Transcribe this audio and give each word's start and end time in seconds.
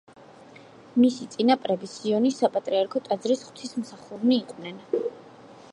მისი 1.01 1.27
წინაპრები 1.35 1.89
სიონის 1.91 2.41
საპატრიარქო 2.45 3.03
ტაძრის 3.09 3.45
ღვთისმსახურნი 3.49 4.39
იყვნენ. 4.45 4.81